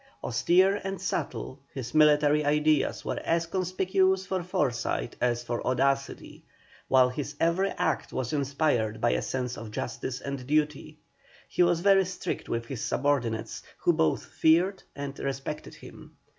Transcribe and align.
Austere 0.23 0.81
and 0.83 0.99
subtile, 0.99 1.59
his 1.75 1.93
military 1.93 2.43
ideas 2.43 3.05
were 3.05 3.19
as 3.19 3.45
conspicuous 3.45 4.25
for 4.25 4.41
foresight 4.41 5.15
as 5.21 5.43
for 5.43 5.63
audacity, 5.63 6.43
while 6.87 7.07
his 7.09 7.35
every 7.39 7.69
act 7.77 8.11
was 8.11 8.33
inspired 8.33 8.99
by 8.99 9.11
a 9.11 9.21
sense 9.21 9.57
of 9.59 9.69
justice 9.69 10.19
and 10.19 10.47
duty. 10.47 10.97
He 11.47 11.61
was 11.61 11.81
very 11.81 12.05
strict 12.05 12.49
with 12.49 12.65
his 12.65 12.81
subordinates, 12.83 13.61
who 13.77 13.93
both 13.93 14.25
feared 14.25 14.81
and 14.95 15.19
respected 15.19 15.75
him. 15.75 16.15